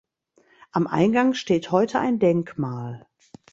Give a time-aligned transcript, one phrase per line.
[0.71, 3.05] Am Eingang steht heute ein Denkmal.